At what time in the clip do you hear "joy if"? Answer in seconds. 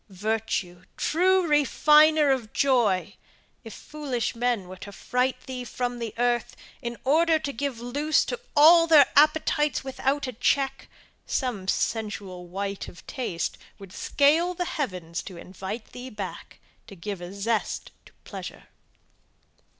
2.53-3.71